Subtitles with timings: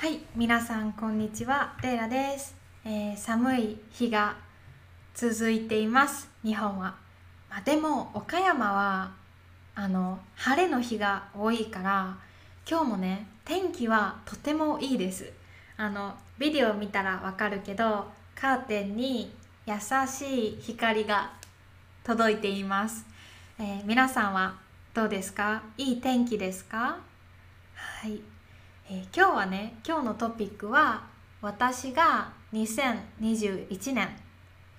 [0.00, 2.54] はい、皆さんこんにちは、レイラです、
[2.84, 4.36] えー寒い日が
[5.12, 6.94] 続いています、日本は。
[7.50, 9.10] まあ、でも岡山は
[9.74, 12.16] あの晴れの日が多いから、
[12.64, 15.32] 今日もね天気はとてもいいです。
[15.76, 18.06] あのビデオ見たらわかるけど、
[18.36, 19.34] カーテンに
[19.66, 19.74] 優
[20.06, 21.32] しい光が
[22.04, 23.04] 届いています。
[23.58, 24.54] えー皆さんは
[24.94, 25.60] どうですか？
[25.76, 26.98] いい天気ですか？
[27.74, 28.20] はい。
[28.90, 31.02] えー今日はね今日のトピックは
[31.42, 34.08] 私が2021年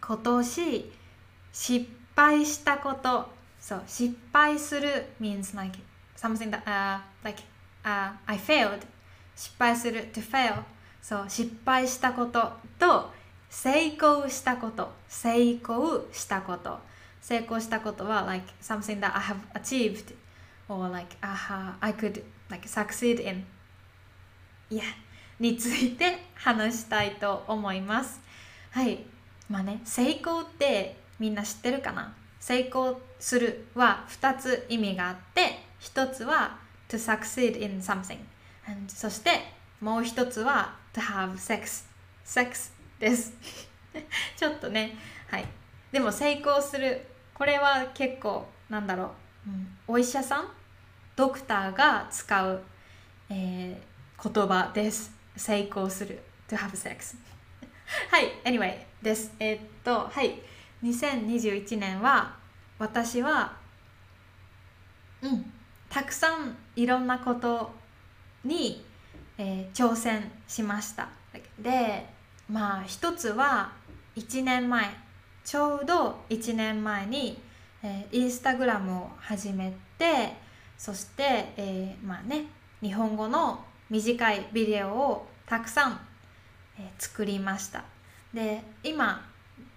[0.00, 0.92] 今年
[1.52, 3.28] 失敗したこと
[3.60, 5.78] そう失敗する means like
[6.16, 7.42] something that、uh, like、
[7.84, 8.80] uh, I failed
[9.36, 10.62] 失敗する to fail
[11.02, 13.10] そう失敗したことと
[13.50, 16.78] 成功したこと成功したこと
[17.20, 20.14] 成功したことは like something that I have achieved
[20.66, 23.44] or like、uh, I could like succeed in
[24.70, 24.84] いや
[25.40, 28.20] について話したいと思います。
[28.70, 29.04] はい。
[29.48, 32.14] まあね成功ってみんな知ってるかな？
[32.40, 36.58] 成功するは2つ意味があって1つは
[36.88, 38.18] to succeed in something
[38.88, 39.30] そして
[39.80, 41.86] もう1つは to have sex
[42.24, 43.32] sex です。
[44.36, 44.96] ちょっとね。
[45.30, 45.46] はい。
[45.92, 47.06] でも成功する。
[47.34, 49.14] これは結構なんだろ
[49.46, 50.48] う、うん、お医者さん？
[51.16, 52.62] ドクターが使う、
[53.30, 53.87] えー
[54.20, 55.12] 言葉です。
[55.36, 56.20] 成功する。
[56.48, 57.16] To have sex
[58.10, 59.32] はい anyway です。
[59.38, 60.42] えーっとはい。
[60.82, 62.34] 2021年は
[62.80, 63.56] 私は
[65.22, 65.52] うん。
[65.88, 67.70] たくさんいろんなこと
[68.44, 68.84] に、
[69.38, 71.08] えー挑戦しました。
[71.60, 72.04] で
[72.50, 73.72] まあ一つは
[74.16, 74.88] 1年前。
[75.44, 77.40] ちょうど1年前に、
[77.84, 80.34] えーインスタグラムを始めて
[80.76, 82.46] そして、えーまあね
[82.80, 86.00] 日本語の短いビデオをたくさん、
[86.98, 87.84] 作りました。
[88.32, 89.24] で今、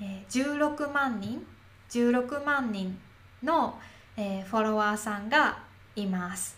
[0.00, 1.46] え16万人
[1.90, 2.98] 16万人
[3.42, 3.78] の、
[4.16, 5.58] フォロワーさんが
[5.94, 6.56] います。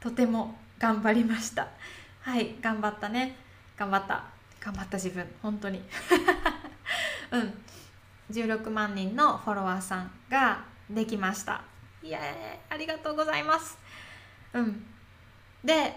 [0.00, 1.68] とても頑張りました。
[2.20, 3.36] はい頑張ったね。
[3.76, 4.24] 頑張った。
[4.60, 5.26] 頑張った自分。
[5.42, 5.82] 本当に。
[7.32, 7.64] うん。
[8.30, 11.62] 16万人のフォロワーさんができました。
[12.02, 12.74] イエーイ。
[12.74, 13.78] ありがとうございます。
[14.52, 14.86] うん。
[15.64, 15.96] で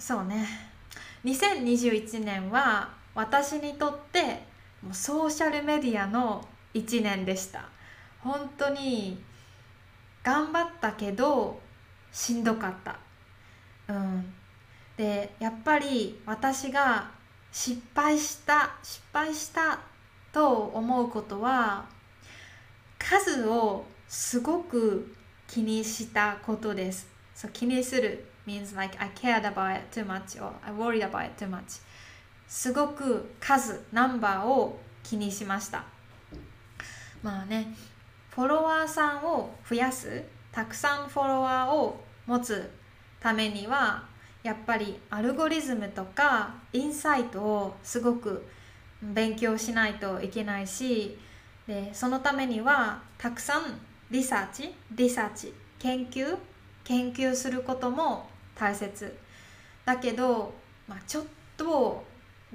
[0.00, 0.46] そうね。
[1.26, 4.42] 2021年は私にとって
[4.82, 7.68] もうソーシャルメディアの1年でした。
[8.20, 9.22] 本当に
[10.22, 11.60] 頑張ったけど
[12.10, 12.98] しんどかった。
[13.88, 14.32] うん。
[14.96, 17.10] でやっぱり私が
[17.52, 19.80] 失敗した失敗した
[20.32, 21.84] と思うことは
[22.98, 25.14] 数をすごく
[25.46, 27.06] 気にしたことです。
[27.34, 28.24] そう気にする。
[28.46, 31.80] Means like I cared about it too much or I worried about it too much.
[32.48, 35.84] すごく数ナンバーを気にしました。
[37.22, 37.74] まあね
[38.30, 40.22] フォロワーさんを増やす。
[40.52, 42.70] たくさんフォロワーを持つ
[43.20, 44.04] ためには
[44.42, 48.46] やっぱりアルゴリズムとかインサイトをすごく
[49.02, 51.18] 勉強しないといけないし
[51.66, 53.80] でそのためにはたくさん
[54.10, 56.36] リサーチリサーチ研究
[56.84, 58.28] 研究することも
[58.60, 59.16] 大切。
[59.86, 60.52] だけど、
[60.86, 61.24] まあ、ちょっ
[61.56, 62.04] と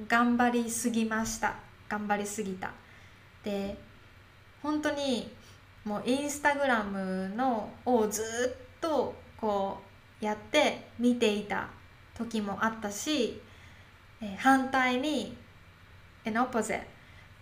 [0.07, 1.55] 頑張りすぎました。
[1.89, 2.71] 頑張りすぎた。
[3.43, 3.77] で
[4.61, 5.31] 本当に
[5.83, 9.79] もうインスタグラムのをずっとこ
[10.21, 11.69] うやって見ていた
[12.15, 13.41] 時もあったし、
[14.21, 15.35] え反対に
[16.25, 16.81] in opposite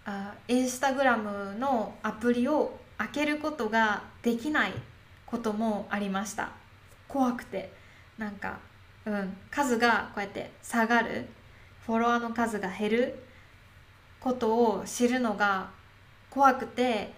[0.06, 4.74] あインスタグラムのアプリを開けることができない
[5.26, 6.52] こともありました。
[7.08, 7.83] 怖くて。
[8.18, 8.60] なんか、
[9.06, 11.28] うん、数がこうやって下がる。
[11.86, 13.20] フォロワーの数が減る
[14.22, 15.70] ことを知るのが
[16.30, 17.12] 怖くて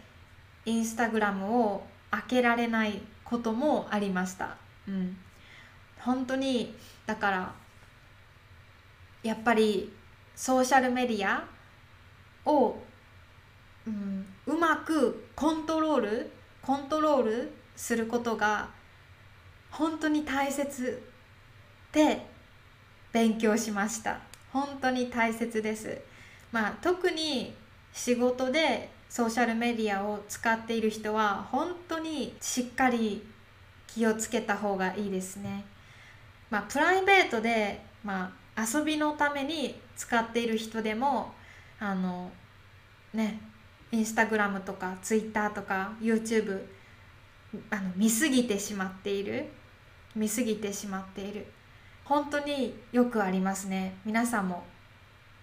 [0.66, 4.57] インスタグラムを開けられないこともありました、
[4.88, 5.16] うん、
[6.00, 7.53] 本当にだから
[9.22, 9.94] やっぱり
[10.35, 11.46] ソーシャルメディア
[12.49, 12.75] を、
[13.85, 16.31] うん、うまくコントロール
[16.64, 18.69] コントロールすることが
[19.77, 21.01] 本当に大切
[21.91, 22.25] で
[23.11, 24.19] 勉強しました。
[24.53, 25.99] 本当に大切です。
[26.51, 27.53] まあ特に
[27.91, 33.27] 仕事でソーシャルメディアを使っている人は本当にしっかり
[33.87, 35.66] 気をつけた方がいいですね。
[36.49, 41.33] まあプライベートでまあ遊びのために使っている人でも
[41.81, 42.31] あの
[43.13, 43.41] ね
[43.91, 46.61] インスタグラムとかツイッターとか YouTube
[47.69, 49.47] あの見すぎてしまっている。
[50.16, 51.46] 見すぎてしまっている。
[52.06, 53.96] 本当によくありますね。
[54.06, 54.64] 皆さんも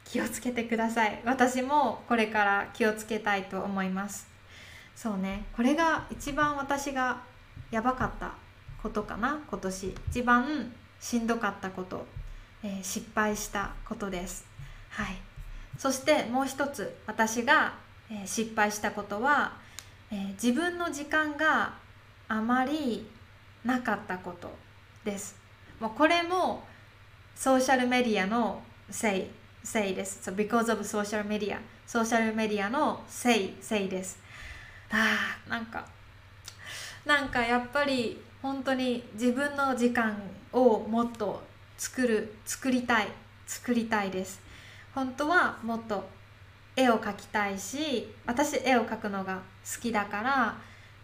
[0.05, 1.21] 気をつけてください。
[1.25, 4.29] 私もこれから気をつけたいと思います。
[4.95, 5.45] そうね。
[5.57, 7.23] これが一番私が
[7.71, 8.35] やばかった
[8.83, 9.41] ことかな。
[9.49, 9.95] 今年。
[10.11, 12.07] 一番しんどかったこと、
[12.63, 14.47] えー、失敗したことです。
[14.91, 15.17] はい。
[15.79, 16.97] そしてもう一つ。
[17.07, 17.75] 私が、
[18.11, 19.55] えー、失敗したことは、
[20.11, 21.75] えー、自分の時間が
[22.29, 23.07] あまり
[23.64, 24.50] なかったこと
[25.05, 25.37] です
[25.81, 26.64] もうこれも
[27.35, 29.26] ソーシャルメディアのせい
[29.64, 30.29] せいです。
[30.29, 34.19] So because of social media ソーシャルメディアのせいせいです。
[34.91, 35.87] ああなんか
[37.05, 40.17] なんかやっぱり本当に自分の時間
[40.53, 41.43] をもっと
[41.79, 43.09] 作る作りたい
[43.47, 44.41] 作りたいです
[44.94, 46.05] 本当はもっと
[46.76, 50.56] 絵を描きたいし私絵を描くのが好きだから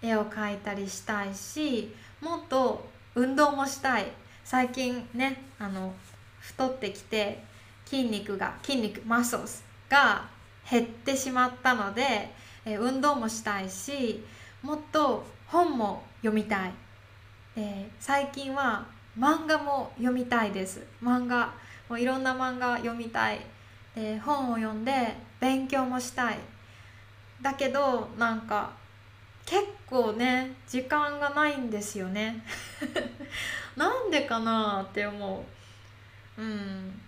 [0.03, 4.07] 絵を描いたりしたいしもっと運動もしたい。
[4.45, 5.93] 最近ねあの
[6.41, 7.45] 太ってきて
[7.85, 10.27] 筋肉が筋肉マッソスが
[10.71, 12.31] 減ってしまったので、
[12.65, 14.25] え運動もしたいし
[14.63, 16.73] もっと本も読みたい、
[17.57, 18.87] え最近は
[19.19, 20.83] 漫画も読みたいです。
[21.03, 21.53] 漫画
[21.89, 23.41] もういろんな漫画読みたい、
[23.97, 26.39] え本を読んで勉強もしたい。
[27.41, 28.73] だけどなんか
[29.49, 32.45] 結構ね時間がないんですよね。
[33.77, 35.47] なんでかなって思
[36.37, 36.43] う。
[36.43, 37.01] うん。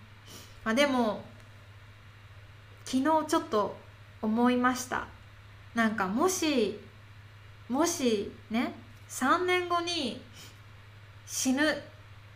[0.63, 1.23] まあでも
[2.83, 3.77] 昨日ちょっと
[4.23, 5.05] 思いました。
[5.75, 6.79] なんかもし
[7.69, 8.73] もしね
[9.07, 10.19] 3年後に
[11.27, 11.61] 死ぬ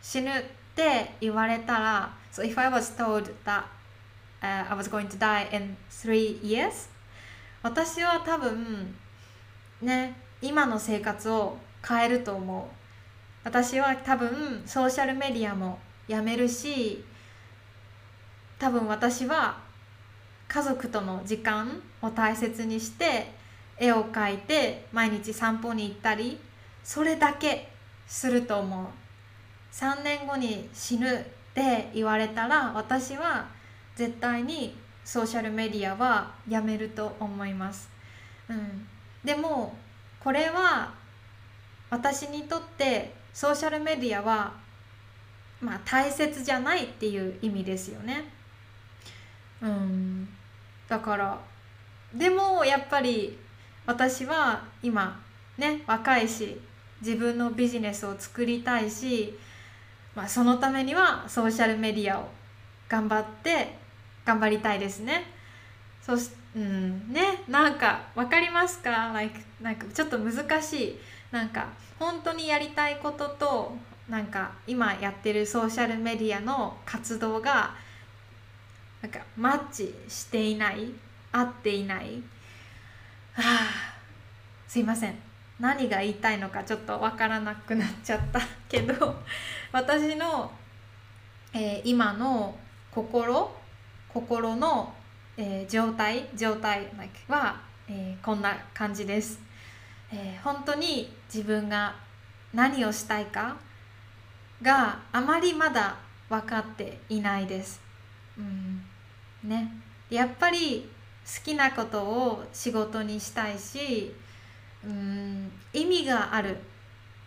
[0.03, 0.43] 死ぬっ
[0.75, 3.63] て言われたら So if I was told that、
[4.43, 6.89] uh, I was going to die in three years
[7.63, 8.95] 私は多分
[9.81, 11.57] ね今の生活を
[11.87, 12.75] 変えると思う。
[13.43, 15.77] 私は多分ソーシャルメディアも
[16.07, 17.03] やめるし
[18.57, 19.59] 多分私は
[20.47, 23.31] 家族との時間を大切にして
[23.77, 26.39] 絵を描いて毎日散歩に行ったり
[26.83, 27.69] それだけ
[28.07, 28.85] すると思う。
[29.75, 31.23] 3年後に死ぬっ
[31.53, 33.45] て言われたら私は
[33.95, 37.89] 絶対にソーシャルメディアはやめると思います、
[38.49, 38.87] うん、
[39.25, 39.75] でも
[40.23, 40.93] これは
[41.89, 44.53] 私にとってソーシャルメディアは
[45.59, 48.23] まあ大切じゃないっていう意味ですよね。
[49.61, 50.27] うん、
[50.87, 51.39] だから
[52.13, 53.37] でもやっぱり
[53.85, 55.19] 私は今
[55.57, 56.59] ね若いし
[57.01, 59.37] 自分のビジネスを作りたいし、
[60.15, 62.29] まあ、そのためにはソーシャルメディアを
[62.87, 63.75] 頑張って
[64.25, 65.23] 頑張りたいですね。
[66.01, 67.13] そしうん。
[67.13, 70.99] ねなんか分かりますか？Like, なんかちょっと難しい。
[71.31, 71.67] なんか
[71.99, 73.75] 本当にやりたいことと
[74.09, 77.75] なんか今やってるソーシャルメディアの活動が
[79.01, 80.91] なんかマッチしていない
[81.31, 82.23] 合っていない。
[83.33, 83.95] はあ
[84.67, 85.15] すいません。
[85.59, 89.15] 何が言いたいのかちょっと分からなくなっちゃった けど
[89.71, 90.51] 私の、
[91.53, 92.57] えー、今の
[92.91, 93.55] 心
[94.09, 94.93] 心の
[95.37, 96.87] えー、状態状態
[97.27, 99.39] は、えー、こんな感じです、
[100.11, 101.95] えー、本当に自分が
[102.53, 103.57] 何をしたいか
[104.61, 105.97] があまりまだ
[106.29, 107.81] 分かっていないです、
[108.37, 108.81] うん。
[109.43, 109.71] ね、
[110.09, 110.89] やっぱり
[111.25, 114.13] 好きなことを仕事にしたいし、
[114.83, 116.57] うん、意味がある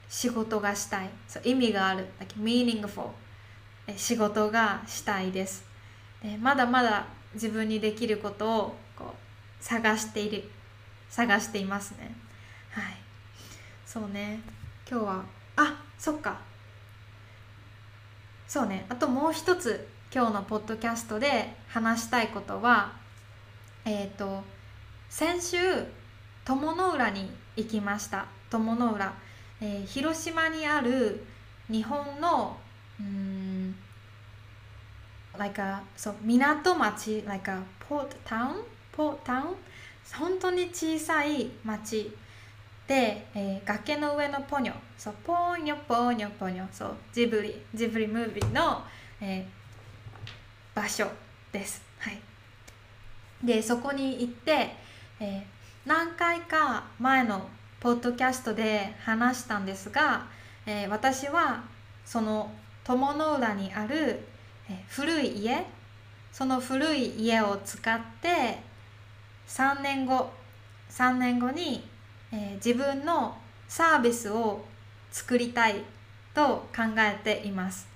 [0.09, 1.11] 仕事がしたい。
[1.29, 2.07] そう意味がある。
[2.19, 3.11] Like meaningful
[3.97, 5.65] 仕事がしたいです。
[6.23, 9.15] でまだまだ自分にできることをこ
[9.61, 10.45] う探している
[11.11, 12.15] 探していますね。
[12.71, 12.85] はい。
[13.87, 14.41] そうね。
[14.91, 15.25] 今日は
[15.57, 16.39] あそっか。
[18.47, 18.87] そうね。
[18.89, 22.93] あともう一つ今日のポッドキャストで話したいことは
[23.85, 24.43] えっ、ー、と
[25.09, 25.57] 先週
[26.45, 28.27] 友の浦に行きました。
[28.51, 29.13] 友の浦、
[29.61, 31.25] えー、広島にある
[31.71, 32.57] 日本の
[33.01, 33.38] うん
[35.39, 38.63] like a そう港町 like a port town
[38.95, 39.55] port town?
[40.19, 42.17] 本当に小さい町。
[42.87, 44.75] で、えー、崖の上のポニョ。
[44.97, 48.83] そうポニョポニョポニョそうジブリジブリムービーの、
[49.21, 51.07] えー、場所
[51.53, 51.83] です。
[51.99, 52.19] はい。
[53.45, 54.75] でそこに行って、
[55.21, 55.43] えー、
[55.87, 57.49] 何回か前の
[57.81, 60.27] ポッドキャストで話したんですが、
[60.67, 61.63] えー、私は
[62.05, 62.51] その
[62.85, 64.25] 友の浦にある
[64.89, 65.65] 古い家
[66.33, 68.59] その古い家を使って
[69.47, 70.31] 3年後
[70.91, 71.87] 3年後に、
[72.33, 73.37] え、自分の
[73.69, 74.65] サービスを
[75.11, 75.83] 作りたい
[76.35, 77.89] と考えています。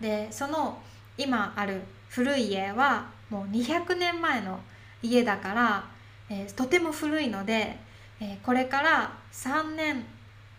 [0.00, 0.78] でその
[1.16, 4.60] 今ある古い家はもう200年前の
[5.02, 5.84] 家だから、
[6.28, 7.76] え、とても古いので、
[8.20, 10.04] え、これから3年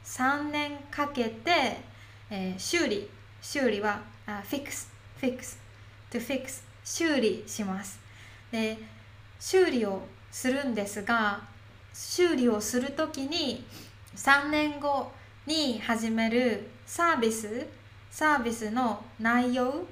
[0.04, 1.78] 3年かけて、
[2.30, 3.10] え、修理
[3.42, 4.93] 修理はあ fix
[5.24, 5.58] fix
[6.12, 7.98] to fix 修理します。
[8.52, 8.78] で
[9.40, 11.42] 修理をするんですが
[11.94, 13.66] 修理をする時に
[14.16, 15.12] 3年後
[15.46, 17.66] に始めるサービス
[18.12, 19.86] サービスの内容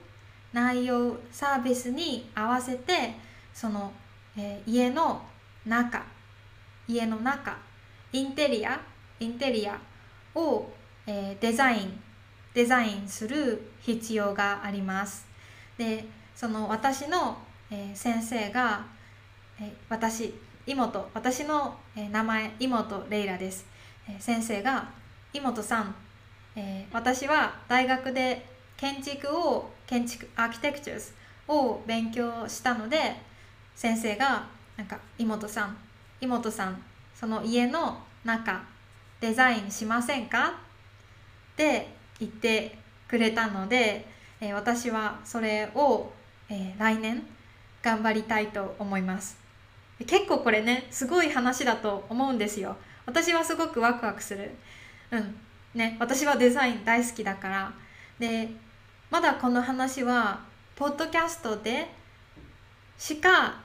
[0.53, 3.15] 内容サービスに合わせて
[3.53, 3.91] その、
[4.37, 5.21] えー、家の
[5.65, 6.03] 中
[6.87, 7.57] 家の中
[8.11, 8.79] インテリア
[9.19, 9.79] インテリア
[10.35, 10.69] を、
[11.07, 12.01] えー、デザイン
[12.53, 15.25] デザインする必要があります。
[15.77, 16.05] で
[16.35, 17.37] その私の、
[17.69, 18.85] え、先生が、
[19.59, 20.33] え、私
[20.65, 23.65] 妹私の、え、名前妹レイラです、
[24.09, 24.89] え、先生が
[25.33, 25.95] 妹さん、
[26.55, 28.45] え、私は大学で
[28.77, 31.13] 建築を建築アーキテクチャーズ
[31.47, 33.15] を勉強したので
[33.75, 35.77] 先生がなんか妹さん
[36.19, 36.81] 妹さん
[37.13, 38.63] その家の中
[39.19, 40.49] デザインしませんか？
[41.53, 44.05] って言ってくれたので、
[44.39, 46.11] えー、私はそれを、
[46.49, 47.23] えー、来年
[47.81, 49.37] 頑張りたいと思います。
[50.07, 52.77] 結構これねすごい話だと思うんですよ。
[53.05, 54.51] 私はすごくワクワクする。
[55.11, 55.35] うん。
[55.73, 57.73] ね私はデザイン大好きだから。
[58.19, 58.49] で
[59.09, 60.41] まだこの話は
[60.75, 61.89] ポッドキャストで
[62.97, 63.61] しか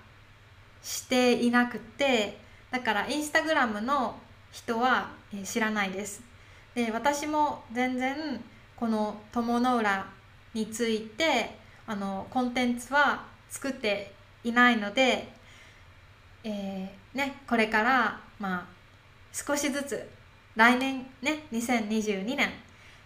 [0.83, 2.39] していなくて
[2.71, 4.19] だからインスタグラムの
[4.51, 5.11] 人は
[5.45, 6.23] 知らないです。
[6.77, 8.17] で私も全然
[8.77, 10.07] この友の浦
[10.55, 14.13] についてあのコンテンツは作って
[14.45, 15.33] いないので、
[16.45, 18.67] えー、ね、これからまあ
[19.33, 20.09] 少しずつ
[20.55, 22.51] 来年ね2022年、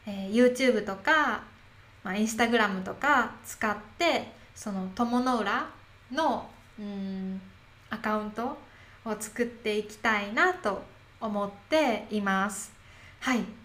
[0.07, 1.49] えー、YouTube とか
[2.03, 5.69] まあ、インスタグラムとか使ってその友の浦
[6.11, 6.49] の
[6.79, 7.41] うん
[7.91, 8.57] アカウント
[9.05, 10.83] を作っていきたいなと
[11.21, 12.73] 思っています。
[13.19, 13.60] はい。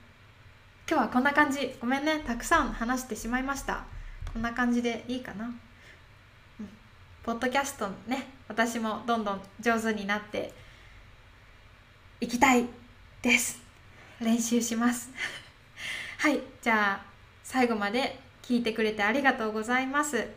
[0.87, 1.75] 今日はこんな感じ。
[1.81, 2.19] ごめんね。
[2.27, 3.85] たくさん話してしまいました。
[4.31, 6.69] こんな感じでいいかな、うん、
[7.23, 10.53] ポッドキャストね私もどんどん上手になって
[12.21, 12.67] いきたい
[13.23, 13.59] です。
[14.21, 15.09] 練習します。
[16.19, 17.05] はいじゃあ
[17.43, 20.27] 最後まで聞いてくれてありがとうございます。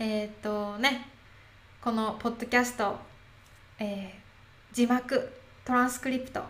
[0.00, 1.08] えー、っとね、
[1.80, 2.98] このポッドキャスト、
[3.78, 5.32] えー、字幕、
[5.64, 6.42] トランスクリプト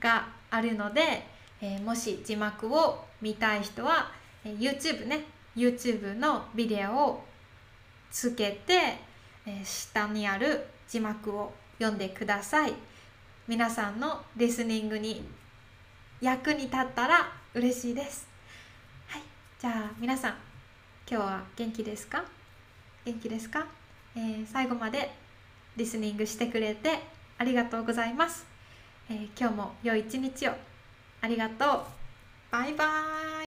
[0.00, 4.10] があるので、えー、もし字幕を見たい人は、
[4.44, 5.24] え YouTube ね、
[5.56, 7.24] YouTube のビデオを
[8.10, 8.98] つけて、
[9.46, 12.72] え下にある字幕を読んでください。
[13.48, 15.24] 皆さんのリスニングに
[16.20, 18.28] 役に立ったら嬉しいです。
[19.08, 19.22] はい、
[19.58, 20.34] じゃあ皆さん
[21.10, 22.24] 今日は元気ですか？
[23.04, 23.66] 元気ですか、
[24.14, 25.10] えー、最後まで
[25.76, 27.00] リスニングしてくれて
[27.38, 28.46] ありがとうございます、
[29.08, 30.52] えー、今日も良い一日を
[31.22, 31.84] ありがとう。
[32.50, 33.30] バイバーイ。